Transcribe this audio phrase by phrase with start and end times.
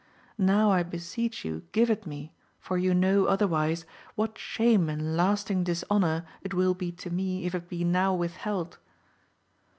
[0.39, 3.85] Now I beseech you give it me, for you know, otherwise,
[4.15, 8.79] what shame and lasting dishonour it wiU be to me if it be now withheld.